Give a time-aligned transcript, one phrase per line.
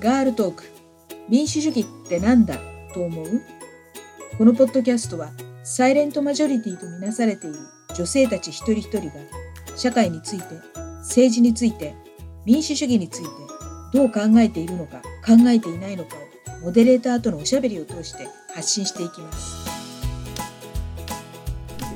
[0.00, 0.62] ガールトーク。
[1.28, 2.56] 民主主義ってなんだ？
[2.94, 3.42] と思う？
[4.38, 5.32] このポッドキャストは
[5.64, 7.56] サイレントマジョリティとみなされている
[7.96, 9.14] 女性たち一人一人が
[9.76, 10.44] 社会について
[11.00, 11.96] 政治について
[12.44, 13.28] 民主主義について
[13.92, 16.14] どう考えているのか考えていないのか
[16.60, 19.68] をモデレーターとのおしゃべりを通して発信していきます。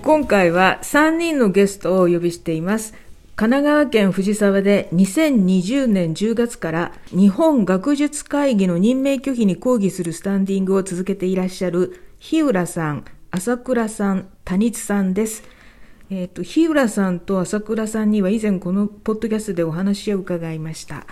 [0.03, 2.95] 今回は3人のゲストをお呼びしています。
[3.43, 15.43] 神奈川県藤沢で2020年10月から日本学術会議の任命拒否に抗議するスタンディングを続けていらっしゃる日浦さん、朝倉さん、谷津さんです。
[16.09, 21.05] えっ、ー、と、日浦さんと朝倉さんには以前このポッドキャストでお話を伺いました。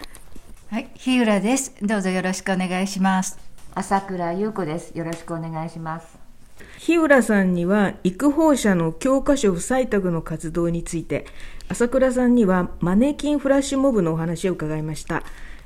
[0.69, 1.75] はい、日浦です。
[1.83, 3.41] どうぞよろしくお願いします。
[3.75, 4.97] 朝倉優子です。
[4.97, 6.30] よろしくお願いします。
[6.79, 11.27] 日浦さんには育法社の教科書不採択の活動について、
[11.69, 15.23] 朝倉さんにはマネキンフラッシュモブのお話を伺いました。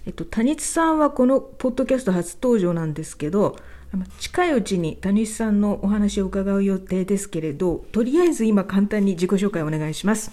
[0.06, 3.56] えっと、谷津さんはこのポッドキャスト初登場なんですけど、
[4.18, 10.30] 近いうちに谷津さんのお話を伺う予定ですけれど、とりあえず今簡単に自己紹介をお願いします。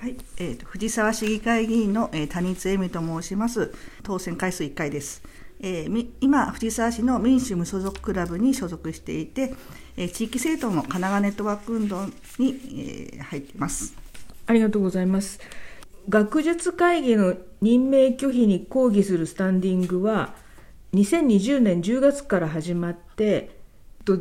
[0.00, 3.72] はい、えー、藤沢市議会議員の、えー、谷津恵美と申します。
[4.04, 5.22] 当選回数1回です。
[5.60, 9.54] えー、今、藤沢市の民主無所属クラブに所属していて、
[9.96, 12.12] えー、地域政党の神奈川ネットワーク運動に、
[13.12, 13.94] えー、入っています。
[14.46, 15.40] ありがとうございます。
[16.08, 20.34] 学術会議の任命拒否に抗議するスタンディングは
[20.94, 23.58] 2020年10月から始まって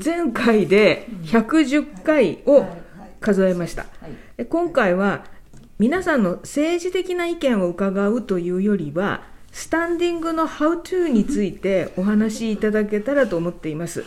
[0.03, 2.65] 前回で110回を
[3.21, 3.85] 数えました。
[4.49, 5.23] 今回は
[5.79, 14.03] 皆さんの政治的な意見を伺うというよりはスタンディングの How to についてお話しいただけたらと思っています。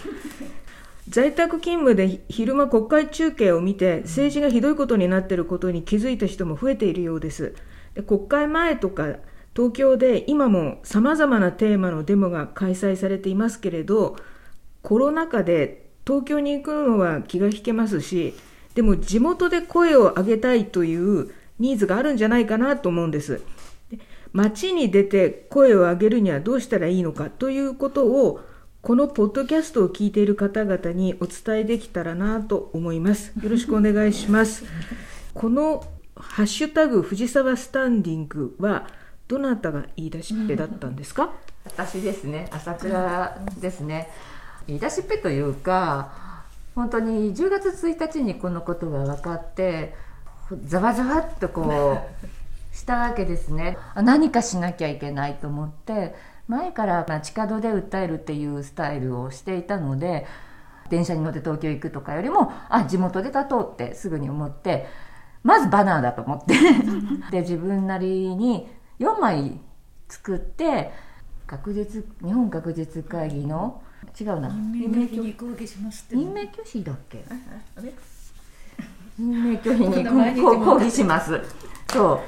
[1.10, 7.56] 在宅勤務で昼間国会中継を見て政治がひどいことになっていることに気づいた人も増えているようです
[7.94, 9.16] で国会前とか
[9.56, 14.16] 東京で今もさまざまなテーマのデモが開催されていますけれど
[14.82, 18.34] コロナ禍で東京に行くのは気が引けますし
[18.76, 23.42] でも地元で声を上げたいというニーズがあるんじゃないかなと思うんです
[24.32, 28.40] 街に出て声を上げるにはどうしたらいいのかということを
[28.82, 33.32] このポッドキャストを聞いている方々にお伝えできたらなと思います。
[33.42, 34.64] よろしくお願いします。
[35.34, 35.84] この
[36.16, 38.86] ハッシュタグ藤沢スタンディングは
[39.28, 41.32] どなたが言い出しっぺだったんですか？
[41.64, 44.08] 私ですね、朝倉ですね。
[44.66, 49.94] 言い出しっぺというか、本当に10月1日にこのことが分かって、
[50.64, 52.26] ざわざわっとこう
[52.72, 53.76] したわけですね。
[53.96, 56.14] 何かしなきゃいけないと思って。
[56.48, 60.26] 前から地下道で訴えるっていうスタイルをしていたので
[60.88, 64.86] 電車に乗って東京行くとかよりもあ地元で立とうってすぐに思って
[65.44, 66.54] まずバナーだと思って。
[67.30, 69.60] で自分なりに4枚
[70.08, 70.90] 作って
[71.46, 73.80] 学術日本学術会議の
[74.20, 74.48] 違うな。
[74.48, 77.24] 任命拒否抗議します任命拒否だっけ？
[79.18, 81.40] 任命拒否に抗議します。
[81.92, 82.20] そう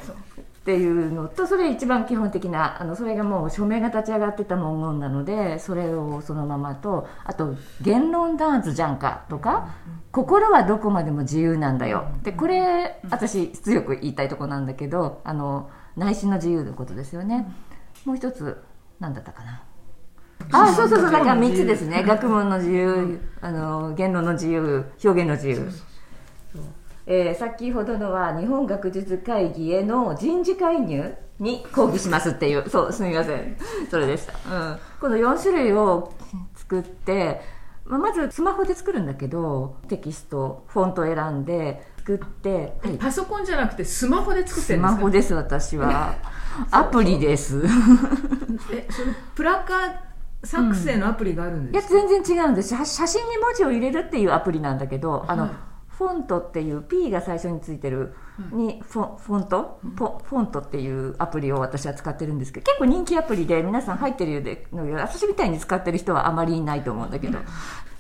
[0.62, 9.70] っていうのとそれ一番基本的なあのそれがもう署名が立ち上がってた文言なのでそれをそのままとあと「言論弾圧じゃんか」とか
[10.12, 17.52] 「心はどこまでも自由なんだよ」でこれ私強く言いたいとこなんだけどあの内心の自由のことですよね。
[18.04, 18.62] もう一つ
[19.00, 19.62] 何だったかな。
[20.52, 22.04] あそうそうそうだから3つですね。
[22.04, 25.68] 学問の自由あの言論の自由表現の自由。
[27.06, 33.56] えー、先ほどのは日本学術会議への人事介入に抗議しますっていうそうすみません。
[33.90, 36.12] それでした、うん、この4種類を
[36.54, 37.40] 作って
[37.84, 44.96] まあ、まずスマホで作るんだけどテキストフォント選んで作って、はい、パソコンじゃなくてスマホで作ってるんですか？
[44.96, 46.14] スマホです私は。
[46.70, 47.62] アプリです。
[48.72, 52.68] えそれプラカー作成のアプリがあるんですか、うん、いや全然違うんです。
[52.68, 55.52] 写真に文字を入れるっていうアプリなんだけどあの、はい
[56.02, 58.14] フォントっていう P が最初についてる
[58.52, 59.80] にフォフォント？
[59.82, 67.34] フォントっていうアプリを私は使ってるんですけど結構人気アプリで皆さん入ってるようで私みたいに使ってる人はあまりいないと思うんだけど。
[67.34, 67.46] だか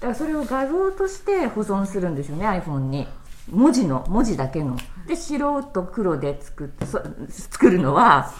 [0.08, 3.06] らそれを画像として保存するんですよね iPhone に。
[3.50, 4.76] 文字の文字だけの。
[5.06, 6.86] で白と黒で作って
[7.28, 8.32] 作るのは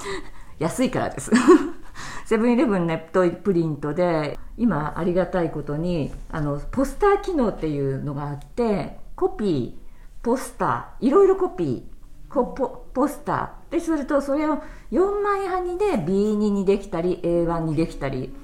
[0.58, 1.30] 安いからです。
[2.24, 9.72] セブンイレブンネットプリントで今ありがたいことにあのポスター機能っていうのがあってコピー、
[10.20, 11.82] ポスター、いろいろコピー、
[12.28, 13.72] ポポスター。
[13.72, 14.60] ですると、それを
[14.90, 18.34] 4枚はぎで B2 にできたり、A1 にできたり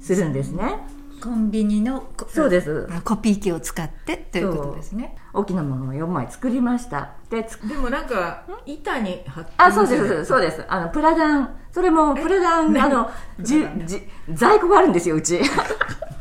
[0.00, 0.86] するんですね。
[1.20, 2.88] コンビニのそうです。
[3.04, 5.16] コピー機を使ってということですね。
[5.32, 7.10] 大きなものを4枚作りました。
[7.28, 10.24] ででもなんか板に貼って、あそうです。
[10.26, 10.64] そうです。
[10.68, 11.56] あのプラダン。
[11.72, 13.10] それもプラダン、 あの
[13.40, 14.00] じじ
[14.32, 15.40] 在庫があるんですようち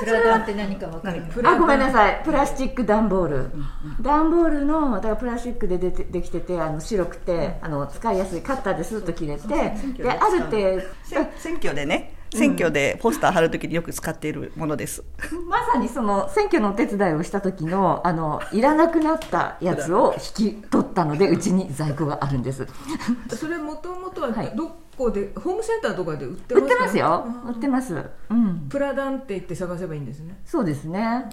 [0.00, 2.22] プラダンって何かわかるあごめんなさい。
[2.24, 3.50] プラスチック段ボール、
[4.00, 9.56] 段ボールのだからプラスチックででてできててあの白くて、あの使いやすいカッターでスッと切れてで
[10.10, 10.82] ある程度。
[11.04, 12.16] 選選挙でね。
[12.32, 15.02] 選挙でポスター貼るときによく使っているものです、
[15.48, 22.68] まさにその選挙のお手伝いをした時のあのいらなくなったやつを引き取ったのでうちに在庫があるんです。
[23.34, 24.52] それもともとははい
[25.00, 26.74] どこで、ホームセンターとかで売って売ますか？
[26.74, 27.26] ってますよ。
[27.46, 28.10] 売ってます。
[28.28, 28.66] うん。
[28.68, 30.38] プラダンって言って探せばいいんですね。
[30.44, 31.24] そうですね。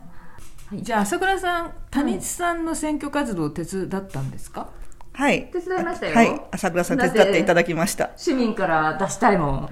[0.73, 4.69] じゃあ朝倉さん谷地さんの選挙活動を手伝ったんですか、
[5.13, 5.49] はい。
[5.51, 6.15] 手伝いましたよ。
[6.15, 6.41] はい。
[6.51, 8.11] 朝倉さん手伝っていただきました。
[8.15, 9.69] 市民から出したいもん。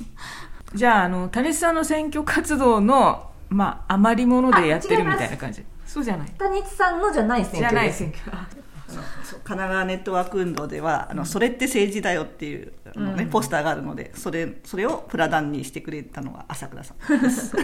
[0.74, 5.64] じゃああの谷地さんの選挙活動のまあ余り物でやってるみたいな感じ。
[5.84, 6.28] そうじゃない。
[6.38, 8.32] 谷地さんのじゃない選じゃない挙です選挙
[8.96, 17.22] あそう神奈川ネットワーク運動では「あのそれって政治だよ」っていうあの、ねポスターがあるのでそれそれをプラダンにしてくれたのが朝倉さん。
[17.22, 17.54] で す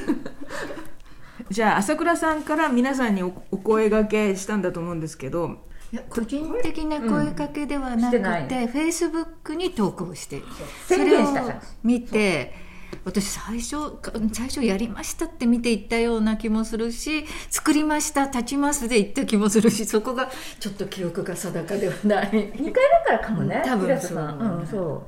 [1.51, 5.59] じゃあ朝倉さんから皆さんにおお声掛けしたんだと思うんですけど
[5.93, 10.43] いや個人的な声かけではなくしてフェイスブックに投稿して
[10.87, 12.64] 宣それを見て
[13.05, 20.31] 私最初か最初やりましたって見ていったような気もするし作りました立ちますで言った気もするしそこが
[20.61, 22.29] ちょっと記憶が定かではない。
[22.29, 22.81] 2回目か
[23.13, 24.61] らかもね多分平田さん。
[24.61, 24.63] う。
[24.63, 25.07] んそ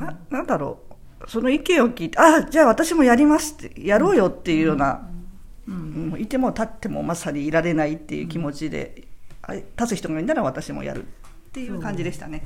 [0.00, 1.30] ななんだろう。
[1.30, 5.08] その意見を聞いてあじゃあ私もやりますってやろうよっていうような、
[5.68, 6.08] うん。
[6.10, 9.04] もういても立ってもまさにいられないっていう気持ちで、
[9.42, 11.06] あ立つ人がいたら私もやるっ
[11.52, 12.42] ていう感じでしたね、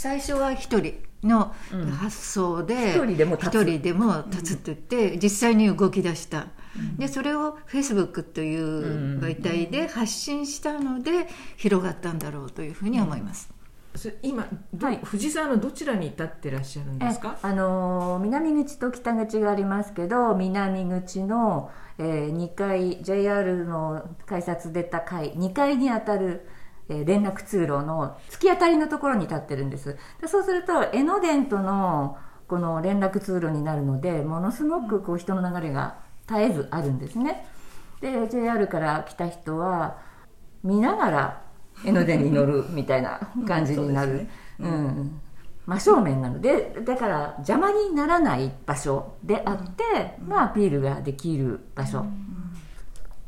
[0.00, 1.54] 最初は一人の
[1.98, 6.46] 発想で一人でも立人でも立つって言って実際に動き出した、
[6.96, 13.50] でそれをフェイスブックという媒体で発信したので広がったんだろうというふうに思います、
[13.94, 15.00] それ今ど、はい。
[15.04, 17.36] 藤沢のどちらに立ってらっしゃるんうですか？
[17.44, 26.48] えあのー南口と北口がありますけど南口の、えー2階 JR の改札出た階2階に当たる、
[26.90, 29.96] えー連絡通路の突き当たりのところに立ってるんです。
[30.20, 35.98] でそうすると江ノ電とのこの連絡通路になるのでものすごくこう人の流れが
[36.28, 37.46] 絶えずあるんですね。
[38.00, 39.98] で JR から来た人は
[40.64, 41.42] 見ながら
[41.84, 44.26] 江ノ電に乗るみたいな感じになる、
[44.58, 45.20] うん。
[45.66, 52.04] 真正面なのでだから邪魔にならない場所であって、まあ、アピールができる場所、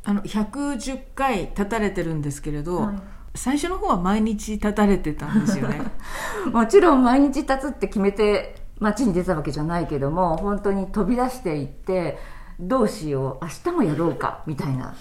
[0.03, 5.81] あの110回立たれてるんですけれど、はい最初の方は毎日立たれてたんですよね。
[6.51, 12.19] もちろん毎日立つって決めて街に出たわけじゃないけども本当に飛び出していって
[12.59, 14.93] どうしよう明日もやろうかみたいな。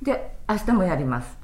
[0.00, 1.36] で明日もやります。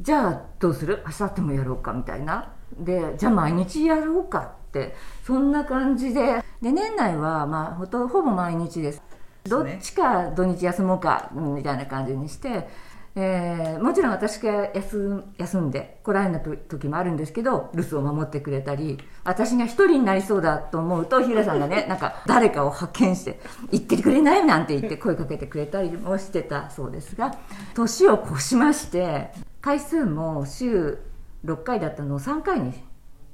[0.00, 1.02] じゃあどうする？
[1.06, 2.48] 明後日もやろうかみたいな。
[2.78, 6.42] でじゃあ毎日やろうかってそんな感じで。
[6.60, 9.02] で年内はまあほとほぼ毎日です。
[9.44, 12.68] どっちか土日休もうかうんみたいな感じにして、
[13.14, 27.34] えーもちろん私が休休んで来られない時もあるんですけど留守を守ってくれたり私が一人になりそうだと思うと平さんがね なんか誰かを派遣して行ってくれないなんて言って声かけてくれたりもしてたそうですが
[27.74, 30.98] 年を越しまして回数も週
[31.44, 32.72] 6回だったのを3回に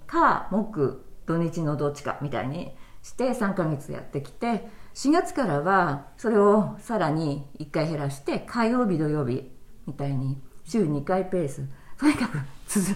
[0.06, 9.57] か木土日のどっちかみたいにして3ヶ月やってきて4月からはそれをさらに1回減らして火曜日土曜日
[9.88, 11.62] みたいに週2回ペース。
[11.98, 12.86] とにかく続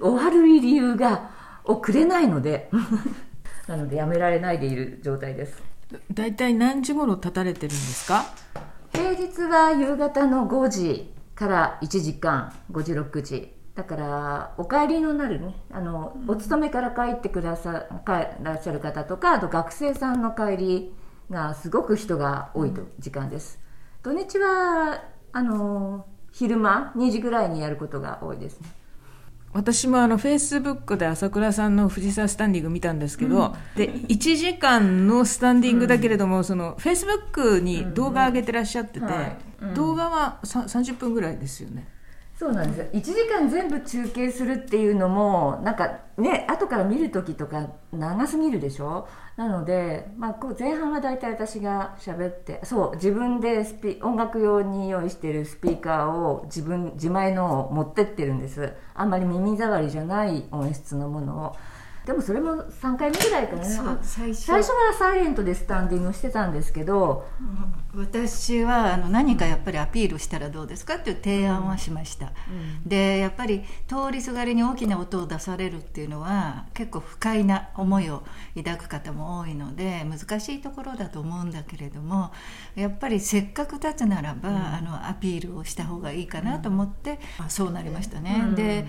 [0.00, 1.30] 終わる理由が
[1.64, 2.70] をくれないので。
[3.66, 5.62] なのでやめられないでいる状態です。
[6.12, 8.24] 大体何時頃立たれてるんですか？
[8.92, 12.52] 平日は夕方の5時から1時間。
[12.72, 13.52] 5時6時。
[13.74, 20.94] だからお帰りのなるねあのお勤めから帰ってくださ帰らっしゃる方とかあと学生さんの帰り
[21.30, 23.58] がすごく人が多いと時間です。
[24.02, 28.68] 土日はあの昼間2時ぐらいにやることが多いですね。
[29.52, 39.36] 私もあのフェイスブックで朝倉さんの藤沢スタンディング見たんですけど、で1時間のスタンディングだけれども、そのフェイスブックに動画上げてらっしゃってて、はい。
[39.74, 41.86] 動画はさ30分ぐらいですよね
[42.40, 42.96] そうなんです。
[42.96, 49.06] 1時間全部中継するっていうのもなんかね後から見る時とか長すぎるでしょ？
[49.36, 58.72] なので、まあ、こう前半は大体私が喋ってそう自分でスピ音楽用に用意してるスピーカーを自分自前のを持ってってるんです。
[58.94, 61.56] あんまり耳障りじゃない音質のものを。
[62.06, 63.98] でもそれも3回目ぐらいかな。
[64.02, 64.42] 最初。
[64.42, 67.26] 最初はサイレントでスタンディングしてたんですけど。
[67.92, 72.32] 私はあの何かやっぱりアピールしたらどうですかっていう提案はしました、
[72.86, 78.22] でやっぱり通りすがりに大きな音を出されるっていうのは結構不快な思いを
[78.56, 82.30] 抱く方も多いので難しいところだと思うんだけれども
[82.76, 88.86] やっぱりせっかく立つならば、あのアピールをした方がいいかなと思って、まあそうなりましたね、で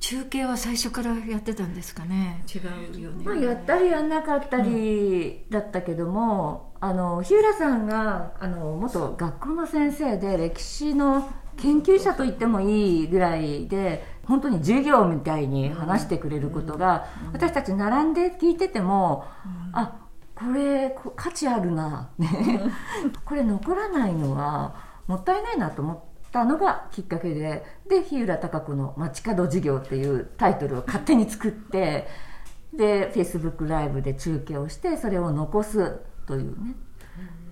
[0.00, 2.42] 中継は最初からやってたんですかね？
[2.52, 2.58] 違
[2.96, 19.24] うよね、まあ、やったりやんなかったりだったけども、あの日浦さんがあの元学校の先生で歴史の研究者と言ってもいいぐらいで本当に授業みたいに話してくれることが、私たち並んで聞いてても、
[19.72, 19.98] あ
[20.34, 22.60] これこ価値あるな、ね、
[23.26, 24.74] これ残らないのは
[25.06, 25.98] もったいないなと思っ
[26.32, 32.08] たのがきっかけでで日浦貴子の「街角授業」っていうタイトルを勝手に作って
[32.72, 36.74] でフェイスブックライブで中継をしてそれを残すというね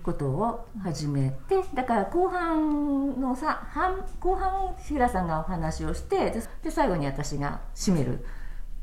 [0.03, 8.25] ことを始めてだから後半のさ半後半日浦さんがお話をしてでで最後に私が締める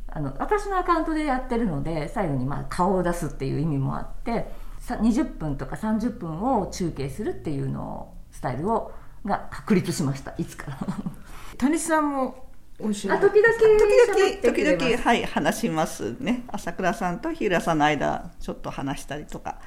[0.09, 4.51] あの私のアカウントでやってるので最後にまあ顔を出すっていう意味もあって
[4.81, 8.93] 20分とか30分を中継するっていうのをスタイルを
[9.25, 10.79] が確立しましたいつから。
[11.59, 12.47] 谷さんも
[12.79, 14.91] おっしゃるあ時々喋ってく時れます。
[14.91, 16.45] 々はい話しますね。
[16.49, 19.59] 朝倉さんと日浦さんの間ちょっと話したりとか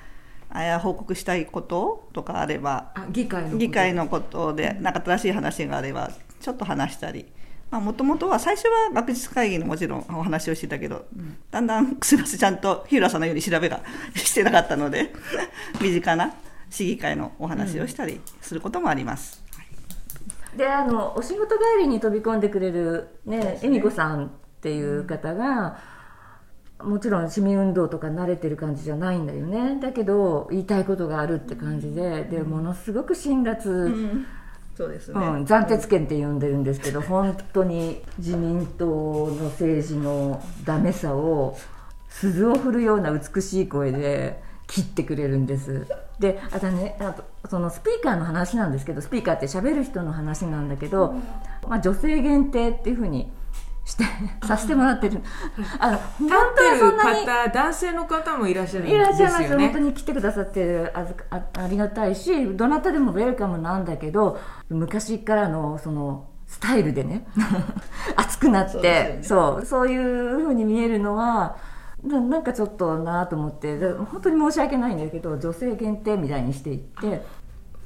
[0.49, 7.25] あや報告したいこととかあればあ議会のこと議会のことでなんか新しい話があればちょっと話したり。
[7.71, 11.05] もともとは最初は学術会議のもちろんお話をしてたけど、
[11.51, 13.81] だんだんすみませんちゃんと日浦さんのように調べが
[14.15, 15.13] してなかったので
[15.79, 16.33] 身近な
[16.69, 19.43] 市議会のお話をしたりすることもあります。
[20.55, 24.29] であのお仕事帰りに飛び込んでくれるね恵美子さんっ
[24.61, 25.79] ていう方が、
[26.83, 29.79] もちろん市民運動とか慣れてる感じじゃないんだよね。
[29.81, 34.25] だけど言いたいことがあるって感じで、でものすごく辛辣、
[34.79, 41.57] そうですうん、暫定権って呼んでるんですけど本当に自民党の政治のダメさを
[42.07, 45.85] 鈴を振るような美しい声で切ってくれるんです
[46.19, 51.15] であとねあとそのスピーカーの話なんですけどスピーカーって喋る人の話なんだけど、
[51.67, 53.31] まあ、女性限定っていうふうに
[53.85, 54.03] して
[54.45, 55.21] させてもらってる。
[55.79, 59.57] あの本立当はってるそんな男性の方もいらっしゃるんいらっしゃいますですよ。
[59.57, 67.25] ね本当に来てくださってるあずあありがたいしどなたでもウェルカムなんだけど昔からのそのスタイルでね
[68.15, 71.57] 熱くなってそう,、そういうふうに見えるのは
[72.03, 73.77] ななんかちょっとなと思って。
[73.77, 77.21] で本当に申し訳ないんだけど女性限定みたいにしていって。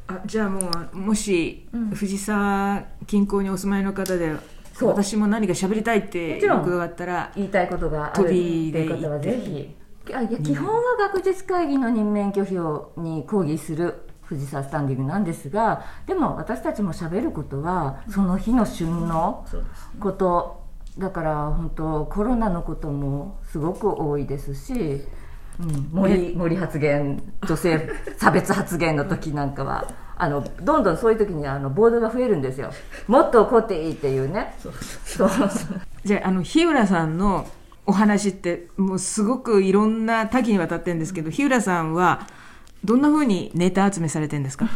[0.07, 4.35] あじゃあもうもし、藤沢近郊にお住まいの方で
[4.73, 4.89] そう。
[4.89, 8.35] 私も何か喋りたいって伺ったら言いたいことがあるって。
[8.35, 9.83] いう方はぜひ。
[10.13, 19.45] あいや基本は学術会議の任命拒否をに抗議する藤沢スタンディングなんですがでも私たちも喋ることはその日の旬の
[19.99, 20.62] こと
[20.97, 25.01] だから本当コロナのこともすごく多いですし、
[25.59, 32.69] うん、森森発言女性 差別発言の時なんかはあのどんどんそういう時にあのボードが増えるんですよ。
[33.07, 34.55] もっと怒っていいっていうね。
[34.59, 34.73] そう
[35.13, 35.49] そう。
[36.05, 37.47] じゃああの日浦さんの
[37.85, 42.27] お話ってもうすごくいろんな多岐にわたってるんですけど日浦さんは
[42.85, 44.69] どんなふうにネタ集めされてるんですか？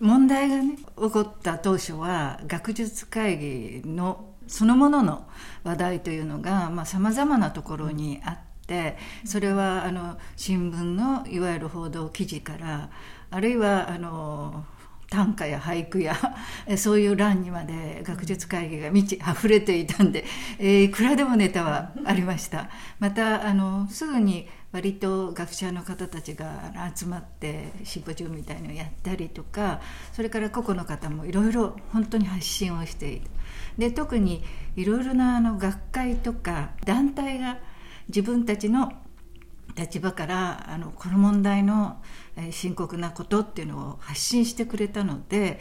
[0.00, 5.26] 問題がね起こった当初は学術会議のそのものの
[5.64, 12.90] 話題というのがさまざ、まなところにあってそれはあの新聞のいわゆる報道記事から
[13.30, 14.64] あるいはあの
[15.08, 16.16] 短歌や俳句や
[16.76, 20.24] そういう欄にまで学術会議が満ち溢れていたんで、
[20.58, 22.68] えーいくらでもネタはありました。
[22.98, 29.80] またあのすぐに割と学者の方たちが集まってシンポジウムみたいのをやったりとか
[30.12, 33.26] それから個々の方もいろいろ本当に発信をしている。
[33.78, 34.44] で特に
[34.76, 37.58] いろいろなあの学会とか団体が
[38.08, 38.92] 自分たちの
[39.78, 42.02] 立場からあのこの問題の
[42.50, 45.58] 深刻なことっていうのを発信してくれたので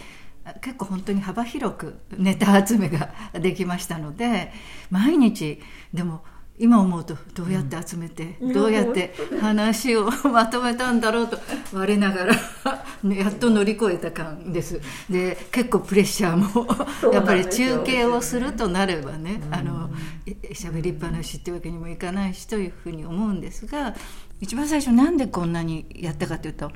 [0.61, 4.51] 結構本当に幅広くネタ集めができましたので
[4.89, 5.61] 毎日
[5.93, 6.21] でも
[6.57, 11.37] 今思うとどうやって集めて、どうやって話をまとめたんだろうと
[11.73, 12.35] 我ながら
[13.03, 14.79] ねやっと乗り越えた感です。
[15.09, 19.89] で結構プレッシャーもやっぱり中継をするとなればね、あの
[20.25, 23.93] え喋りっぱなしってわけにもいかないしというふうに思うんですが
[24.39, 26.71] 一番最初なんでこんなにやったかというと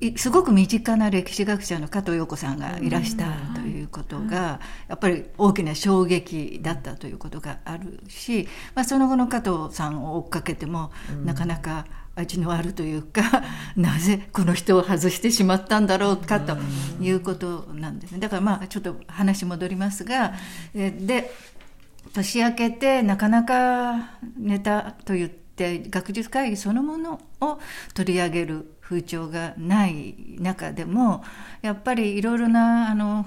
[0.00, 3.65] いすごく身近な歴史学者の加藤陽子さんがいらしたという
[3.96, 10.90] ことがやっぱり大きな衝撃だったということがあるし、まあ、その後の加藤さんを追っかけても、
[11.24, 13.22] なかなか味のあるというか、
[13.76, 16.58] なぜこの人を外してしまったんだろうかと
[17.00, 18.18] いうことなんですね。
[18.18, 20.34] だからまあちょっと話戻りますが、
[20.74, 21.32] で
[22.12, 27.58] 年明けてなかなかネタと言って学術会議そのものを
[27.94, 31.24] 取り上げる風潮がない中でも
[31.60, 33.26] やっぱりいろいろなあの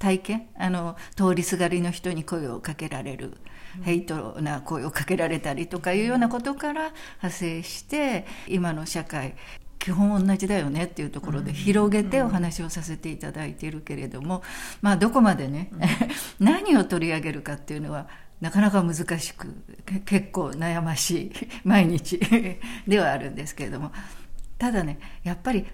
[0.00, 0.48] 体験？
[0.58, 3.36] あの通りすがりの人に声をかけられる、
[3.82, 9.36] ヘイトな声をかけられたりとかいうようなことから派生して今の社会
[9.78, 14.42] 基本同じだよねっていうところで広げてお話をさせていただいているけれども、
[14.82, 15.70] まあどこまでね、
[16.40, 18.08] 何を取り上げるかっていうのは
[18.40, 19.54] なかなか難しく
[20.06, 22.18] 結構悩ましい毎日
[22.88, 23.92] ではあるんですけれども。
[24.58, 25.64] ただねやっぱり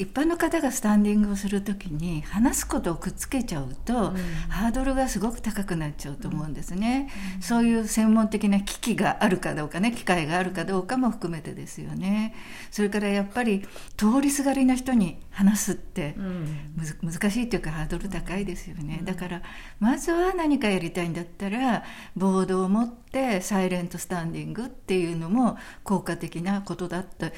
[0.00, 4.16] 一般の方がスタンディングをする時に話すことをくっつけちゃうと、うん、
[4.48, 12.34] ハードルがすごく高くなっちゃうと思うんですね、うん、そういう専門的な機器があるかどうかね機会があるかどうかも含めてですよね。
[12.70, 13.66] それからやっぱり
[13.96, 16.66] 通りすがりの人に話すって、うん、
[17.02, 19.42] 難しいというかハードル高いですよね、だから
[19.78, 21.84] まずは何かやりたいんだったら
[22.16, 27.30] ボードを持ってサイレントスタンディングっていうのも効果的なことだった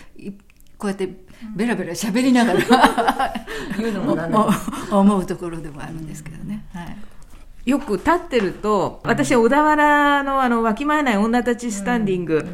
[0.83, 1.09] こうやって
[1.55, 2.59] ベラベラ喋りながら
[3.79, 4.49] 言うのも
[4.91, 6.65] 思うところでもあるんですけどね。
[6.75, 7.71] はい。
[7.71, 12.45] よく立ってると、私、小田原のあの、わきまえない女たちスタンディング、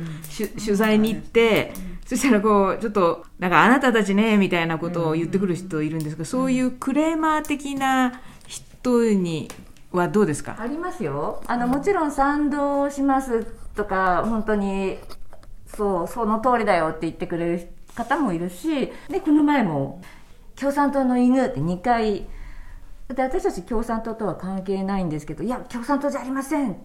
[0.63, 1.73] 取材に行って、
[2.05, 9.51] そしたらこう、ちょっと、なんかあなたたちね、みたいなことを言ってくる人いるんですが、そういうクレーマー的な人に
[9.93, 10.57] はどうですか？
[10.59, 11.43] ありますよ。
[11.47, 14.99] あの、もちろん賛同しますとか、本当に、
[15.75, 17.69] そう、その通りだよって言ってくれる
[17.99, 20.01] 方もいるしでこの前も
[20.55, 22.27] 共産党の犬って2回
[23.09, 26.77] で私たち共産党とは関係ないんですけどいや共産党じゃありません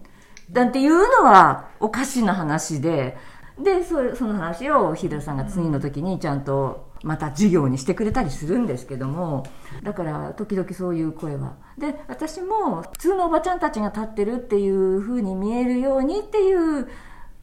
[0.50, 3.16] なんていうのはおかしな話で
[3.58, 9.46] でその話を日田さんが次の時にちゃんとまた授業にしてくれたりするんですけども
[9.84, 11.56] だから時々そういう声は。
[11.78, 16.88] で私も普通のおばちゃんたちが立ってるっていう風に見えるようにっていう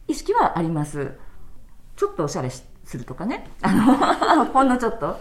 [0.08, 1.12] 意識はあります。
[1.96, 3.50] ちょっとおしゃれしてするとかね。
[3.63, 5.17] あのほんのちょっと。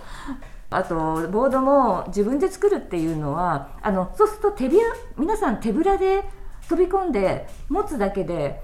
[0.72, 4.78] あとボードも自分で作るっていうのはあのそうすると手び
[5.16, 6.22] 皆さん手ぶらで
[6.68, 8.62] 飛び込んで持つだけで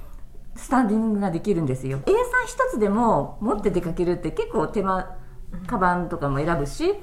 [0.55, 1.99] スタンディングができるんですよ。
[2.07, 5.17] A さん一つでも持って出かけるって結構手間
[5.67, 6.95] カバンとかも選ぶし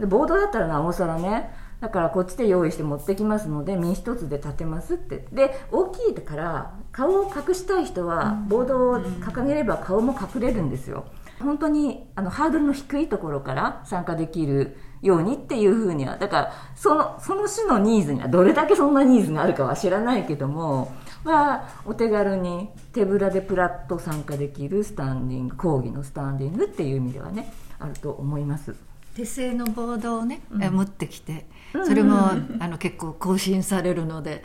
[0.00, 1.50] でボードだったらなおさらね。
[1.80, 5.26] だからこっちで用意して持ってきますので身一つで立てますって。
[5.30, 11.04] で大きいから顔を隠したい人はボードを掲げれば顔も隠れるんですよ
[11.40, 20.92] 本当にあのハードルの低いところから参加できるようにっていうふうにはだからそのその種のニーズにはどれだけそんなニーズがあるかは知らないけども、
[21.24, 28.74] まあ、お手軽に手ぶらでプラッと参加できるスタンディング講義のスタンディングっていう意味ではねあると思います。
[29.14, 31.46] 手製のボードをね、うん、持ってきて
[31.84, 34.44] それも、あの結構更新されるので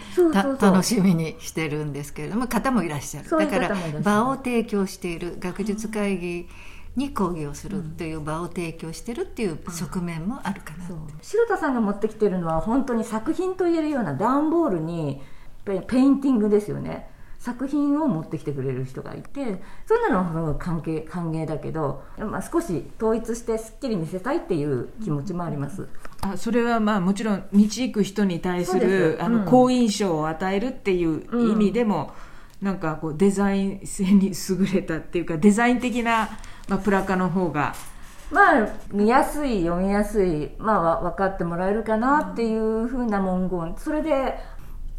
[0.60, 3.30] 楽しみにしてるんですけれども方もいらっしゃる。
[3.30, 6.50] だから場を提供している学術会議、
[6.96, 15.22] に講義をするっていう場を提供してるっていう側面もあるかな、うん、白田さんが持ってきてるのは本当に作品と言えるような段ボールに
[15.66, 17.10] ペインティングですよね。
[17.40, 25.90] 作品を持ってきてくれる人がいてそういうのは関係歓迎だけど、まあ、少し統一してすっきり見せたいっていう気持ちもあります。
[26.22, 32.14] あそれはまあもちろん道行く人に対するあの好印象を与えるっていう意味でも、
[32.62, 36.30] うん、なんかこうデザイン性に優れたっていうかデザイン的な
[36.68, 37.74] まあ、プラカの方が。
[38.32, 43.76] まあ見やすい読みやすい、まあ、分かってもらえるかなっていうふうな文言。
[43.78, 44.40] それで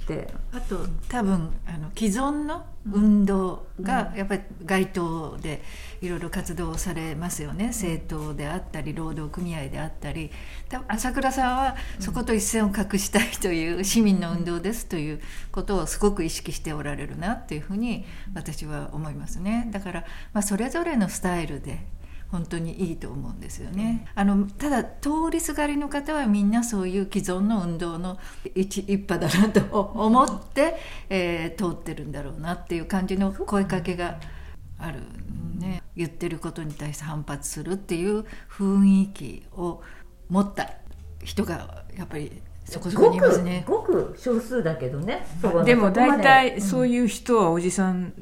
[0.07, 5.63] であと多分あの既存の運動がやっぱり街頭で
[6.03, 10.31] いろいろ活動されますよね、政党であったり労働組合であったり。
[10.89, 15.21] 朝倉さんはそこと一線を画したいという市民の運動ですという
[15.51, 19.69] ことをすごく意識しておられるなっていうふうに私は思いますね。
[19.71, 21.87] だから、まあ、それぞれのスタイルで
[22.35, 24.09] 本当にいいと思うんですよね。
[24.17, 28.19] あのただ通りすがりの方はみんなそういう既存の運動の
[28.57, 29.61] 一一派だなと
[29.95, 30.75] 思って、
[31.11, 34.19] えー、通ってるんだろうなっていう感じの声かけが
[34.81, 34.99] ある
[35.61, 35.85] ね。
[35.95, 39.81] 言ってることに対して反発するっていう雰囲気を
[40.29, 40.73] 持った
[41.23, 43.63] 人がやっぱりそこそこにいますね。
[43.65, 45.25] ごく少数だけどね。
[45.65, 48.13] でも大体そういう人はおじさん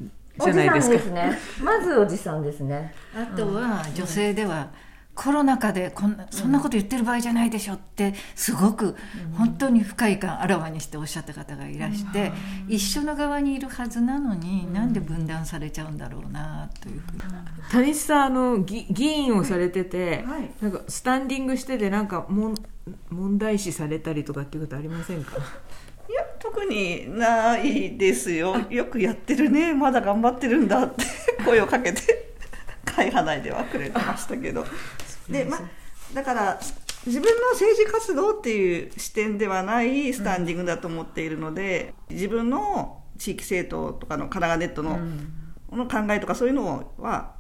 [0.41, 0.99] じゃないですか。
[0.99, 1.39] すね。
[1.63, 2.95] まずおじさんですね。
[3.15, 4.71] あとは女性では
[5.15, 8.97] コロナ禍でこんなそんなこと言ってる場合じゃないでしょってすごく
[9.37, 12.33] 本当に不快感あらわにしておっしゃった方がいらして
[12.67, 17.21] 一緒の側にいるはずなのになんで分断されちゃうんだろうなというふうに
[17.71, 22.55] 谷さんあの議議員をされてて、はいなんかスタンディングしててなんかもん
[23.11, 25.37] 問題視されたりとかっていうことありませんか？
[26.43, 28.59] 特にないですよ。
[28.69, 29.73] よくやってるね。
[29.73, 31.05] まだ頑張ってるんだって
[31.47, 32.33] 声をかけて。
[32.85, 34.67] 会派内ではくれてましたけど。
[35.31, 35.61] で、ま、
[36.13, 36.61] だから
[37.07, 44.99] 自分の政治活動っていう視点ではないスタンディングだと思っているので、自分の地域政党とかの神奈川ネットの,、
[45.71, 47.35] の考えとかそういうのは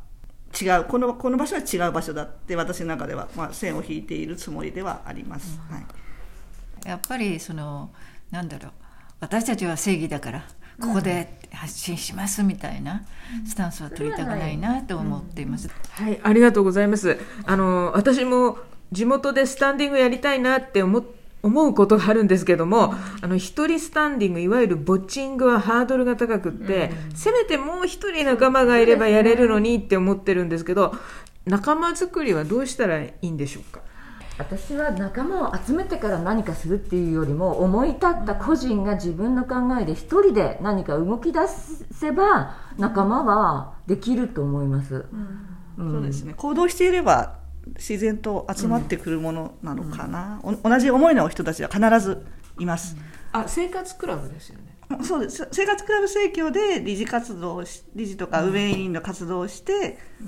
[0.60, 0.84] 違う。
[0.84, 5.58] このこの場所は違う場所だって私の中では、まあ、線を引いているつもりではあります。
[5.68, 6.88] はい。
[6.88, 7.90] やっぱりその
[8.30, 8.72] なんだろう
[9.22, 10.44] 私たちは正義だから
[10.80, 13.04] ここで発信しますみたいな
[13.46, 15.70] スタンスは取りたくないなと思っています。
[15.92, 17.18] はいありがとうございます。
[17.44, 18.58] あの私も
[18.90, 21.04] 地元でスタンディングやりたいなって思っ
[21.44, 30.94] 思うことがあるんですけども、あの一人スタンディングいわゆるボッチングはハードルが高くって、せめてもう一人仲間がいればやれるのにって思ってるんですけど
[31.46, 33.80] 仲間作りはどうしたらいいんでしょうか？
[34.38, 41.40] 私は仲間を集めてから何かするっていうよりも思い立った個人が自分の考えで一人で何か動き出
[41.92, 45.04] せば仲間はできると思います、
[45.78, 45.92] うん。
[45.92, 46.34] そうですね。
[46.36, 47.38] 行動していれば
[47.76, 52.26] 自然と集まってくるものなのかな、お同じ思いの人たちは必ず
[52.58, 52.96] います、
[53.32, 54.76] あ生活クラブですよね。
[55.04, 55.48] そうです。
[55.52, 57.62] 生活クラブ生協で理事活動
[57.94, 60.24] 理事とか運営委員の活動をして、う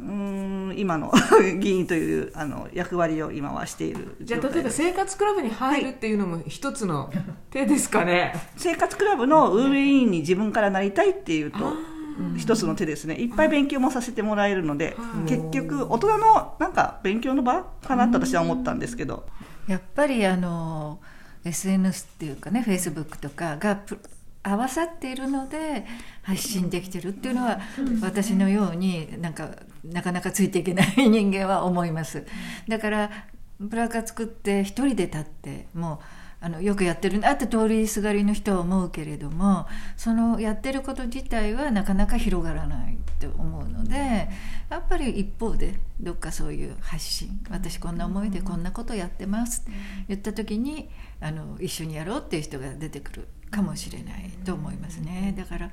[0.00, 1.12] ーん今の
[1.58, 7.10] 議員というあの役割を今はしているじゃあ例えば生活クラブに入るっていうのも一つの
[7.50, 8.34] 手ですかね。
[8.56, 11.58] 生活クラブの運営委員に自分からなりたいっていうと
[12.36, 13.14] 一つの手ですね。
[13.16, 19.26] いっぱい勉強もさせてもらえるので結局大人のなんか勉強の場かなと私は思ったんですけど。
[19.66, 20.98] やっぱりあの
[21.44, 23.98] SNS っていうかね Facebook とかがプ
[24.42, 25.84] 合わさっているので
[26.22, 27.60] 発信できてるっていうのは
[28.00, 29.50] 私のようになんか
[29.92, 32.24] なかなかついていけない 人間は思います。
[32.68, 33.10] だから
[33.68, 35.98] プラカ作って一人で立ってもう
[36.40, 44.28] あのよくやってるなって通りすがりの人は思うけれどもそのやってること自体はなかなか広がらないと思うので
[44.70, 49.72] やっぱり一方でどっかそういう発信私こんな思いでこんなことやってますって
[50.08, 50.88] 言った時に
[51.20, 55.34] あの一緒にやろうっていう人が出てくるかもしれないと思いますね。
[55.36, 55.70] だから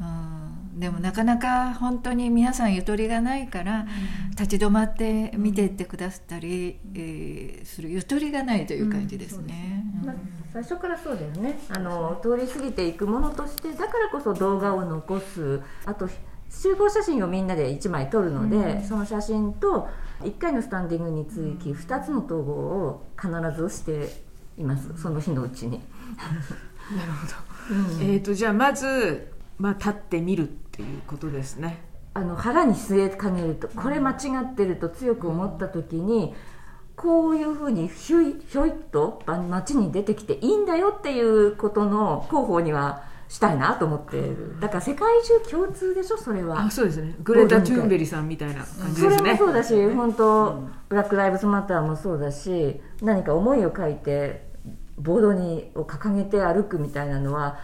[0.00, 0.80] うん。
[0.80, 3.86] でもなかなか本当に皆さんゆとりがないから
[4.30, 9.84] 立ち止まって見ていってくださったり、えーするゆとりがないという感じですね。
[10.04, 10.14] まあ、
[10.52, 11.58] 最初からそうだよね。
[11.68, 15.60] あの通り過ぎていくものとしてだからこそ動画を残す。
[15.84, 16.08] あと
[16.50, 19.88] 集合写真をみんなで1枚撮るので、その写真と
[20.20, 24.08] 1回のスタンディングにつき2つの統合を必ずして
[24.56, 24.90] います。
[25.00, 25.80] その日のうちに。
[26.96, 27.26] なるほ
[28.00, 31.82] ど、えー、とじゃあまず、まあ、立ってみるっていうことですね。
[32.14, 36.34] あの腹に据えかねるとこれ間違ってると強く思った時に
[36.96, 44.56] こういうふうにひょいひょいっと街に出てきていいんだよっていうことの広報にはしたいなと思っている。
[44.58, 46.60] だから世界中共通でしょそれは。
[46.60, 47.14] あそうですね。
[47.22, 49.32] グレタ・トゥーンベリさんみたいな感じそれですね。
[49.32, 54.48] もそうだし本当ブラック・ライブズ・マターもそうだし何か思いを書いて
[54.96, 57.58] ボードにを掲げて歩くみたいなのは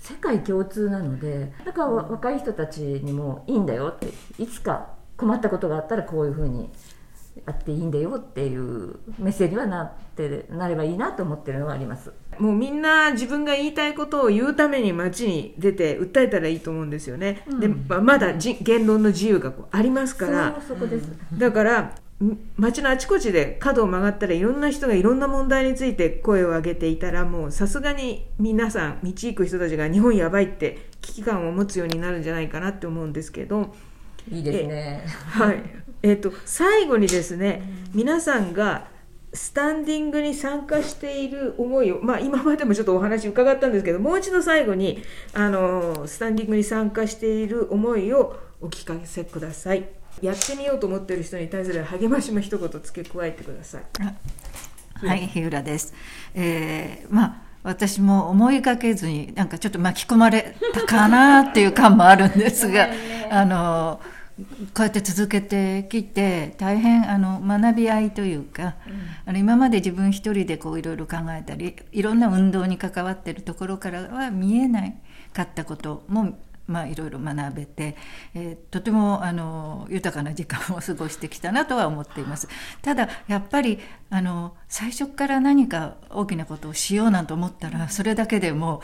[0.00, 4.08] 世界共通なのでだからわ若い人たちにもいいんだよって
[4.42, 6.70] いつか困ったことがあったらこういうふうに
[7.46, 12.12] やっていいんだよっていうメッセージはなってなればいいなと思ってるのはあります。
[12.38, 20.54] もうみんな自分が言いたいことを言うために街に出て訴えたらいいと思うんですよね、でままだじ言論の自由がこうありますから。
[20.66, 21.92] そうそこです、だからん
[22.58, 33.74] 街のあちこちで角を曲がったらいろんな人がいろんな問題について声を上げていたらもうさすがに皆さん道行く人たちが日本やばいって危機感を持つようになるんじゃないかなって思うんですけど、
[34.30, 35.04] いいですね。
[35.06, 35.62] はい
[36.02, 37.62] えー、と最後にですね
[37.94, 38.88] 皆さんが
[39.32, 45.02] スタンディングに参加している思いを、まあ、今までもちょっとお話伺ったんですけどもう一度最後に
[45.32, 53.82] あのスタンディングに参加している思いをお聞かせくださいやってみようと思っている人に対する励ましも一言付け加えてください。
[55.06, 55.94] はい、日浦です。
[56.34, 62.88] えーまあ私も思いがけずになんかちょっと巻き込まれたかなっていう感もあるんですが、
[63.30, 64.00] あの
[64.72, 68.76] こうやって続けてきて大変あの学び合いというか、
[69.26, 72.20] あの今まで自分一人でこういろいろ考えたりいろん。
[72.20, 74.94] な運動に関わっているところからは見えない
[75.32, 76.38] かったことも
[76.70, 77.96] まあ、いろいろ学べて、
[78.34, 82.48] えー、とてもあの豊かな時間を過ごしてきたなとは思っています
[82.80, 88.82] ただやっぱりあの最初から何か大きなことをしようなんて思ったらそれだけでも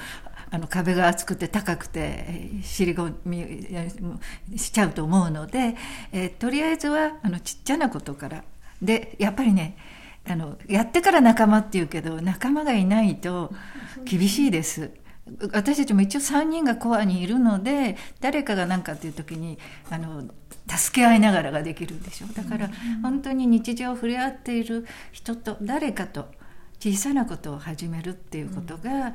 [0.50, 5.76] あの壁が厚くて高くて尻込みしちゃうと思うので、
[6.12, 8.44] えー、とりあえずはあのちっちゃなことから
[8.82, 9.76] でやっぱりね
[10.28, 13.52] あのやってから仲間っていうけど仲間がいないと
[14.04, 14.90] 厳しいです。
[15.52, 19.58] 私たちも一応3人がコアにいるので誰かが何かっていう時に
[19.90, 20.24] あの
[20.68, 22.70] 助け合いながらができるでしょだから
[23.02, 26.28] 本当に日常触れ合っている人と誰かと
[26.78, 29.14] 小さなことを始めるっていうことが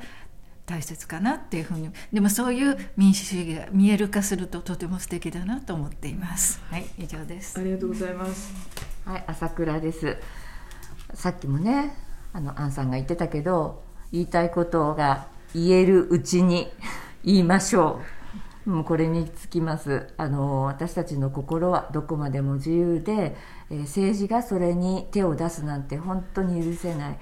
[0.66, 6.60] 大切かなっていうふうにでもそういう民主主義が見える化するととても素敵だなと思っています。
[6.70, 7.58] はい以上です。
[7.58, 8.52] ありがとうございます。
[9.04, 10.16] はい朝倉です。
[11.14, 11.94] さっきもね
[12.32, 16.68] あのアンさんが言ってたけど言いたいことが言えるうちに
[17.24, 18.00] 言いましょ
[18.66, 18.70] う。
[18.70, 20.08] もうこれにつきます。
[20.16, 23.36] あの私たちの心はどこまでも自由で、
[23.70, 27.18] え、政治がそれに手を出すなんて本当に許せない。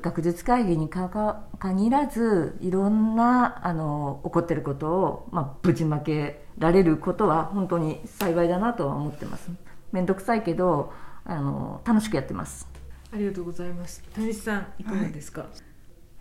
[0.00, 9.50] 学術会議に限らずいろんなあの起こってることを、まあ、ぶちまけられることは本当に幸いだなとは思ってます。
[9.92, 10.92] 面倒くさいけど
[11.24, 12.68] あの楽しくやってます。
[13.12, 14.02] ありがとうございます。
[14.14, 15.50] 谷さんいかがですか、はい、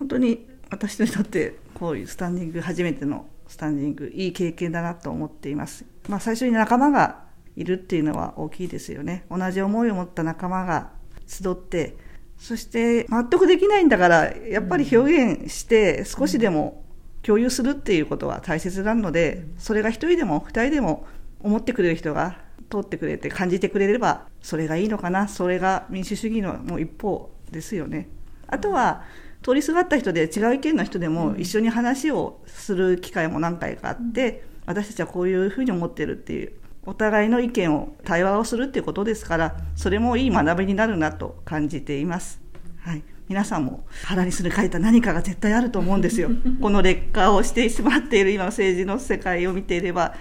[0.02, 9.26] 本当に私にとってこういうスタンディング初めてのスタンディングいい経験だなと思っています、まあ、最初に仲間がいるっていうのは大きいですよね。
[9.30, 10.90] 同じ思いを持った仲間が
[11.28, 11.98] 集って
[12.36, 16.84] そして納得できないんだからやっぱり表現して少しでも
[17.22, 21.06] 共有するっていうことは大切なのでそれが一人でも二人でも
[21.42, 22.40] 思ってくれる人が
[22.72, 25.28] 通ってくれて感じてくれればそれがいいのかな。
[25.28, 28.10] それが民主主義のもう一方ですよね。
[28.48, 29.04] あとは
[29.42, 36.54] 通りすがった人で違う意見の人でも一緒に話をする機会も何回かあって、私たちはこういうふうに思ってるっていう
[36.86, 42.42] お互いの意見を対話をするっていうことですからそれもいい学びになるなと感じています。
[42.80, 46.30] はい、皆さんも腹にする書いた何かが絶対あると思うんですよ。
[46.62, 50.16] この劣化をしてしまっている今政治の世界を見ていれば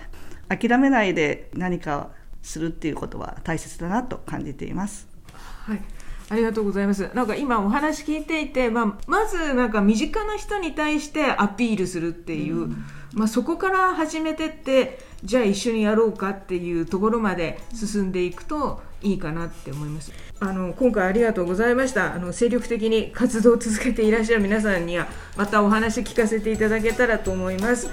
[0.48, 2.10] 諦めないで何か
[2.42, 5.08] するっていうことは大切だなと感じています。
[5.32, 5.99] はい
[6.30, 7.10] ありがとうございます。
[7.12, 20.12] なんか今お話聞いていて、まあ、まずなんか身近な人に対してアピールするっていう、うん、まあ、そこから始めてってじゃあ一緒にやろうかっていうところまで進んでいくといいかなって思います。
[20.38, 22.14] あの今回ありがとうございました。
[22.14, 27.90] あの精力的に活動を続けていらっしゃる皆さんにはまたお話聞かせていただけたらと思います。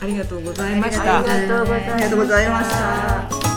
[0.00, 1.18] ありがとうございました。
[1.18, 3.53] ありがとうございました